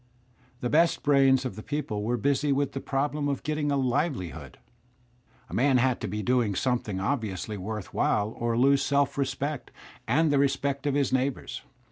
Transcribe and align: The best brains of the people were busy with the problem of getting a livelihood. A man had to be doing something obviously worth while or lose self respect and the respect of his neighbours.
The 0.61 0.69
best 0.71 1.03
brains 1.03 1.45
of 1.45 1.55
the 1.55 1.61
people 1.61 2.01
were 2.01 2.17
busy 2.17 2.51
with 2.51 2.71
the 2.71 2.79
problem 2.81 3.27
of 3.27 3.43
getting 3.43 3.71
a 3.71 3.77
livelihood. 3.77 4.57
A 5.47 5.53
man 5.53 5.77
had 5.77 6.01
to 6.01 6.07
be 6.07 6.23
doing 6.23 6.55
something 6.55 6.99
obviously 6.99 7.55
worth 7.55 7.93
while 7.93 8.29
or 8.35 8.57
lose 8.57 8.83
self 8.83 9.15
respect 9.15 9.69
and 10.07 10.31
the 10.31 10.39
respect 10.39 10.87
of 10.87 10.95
his 10.95 11.13
neighbours. 11.13 11.61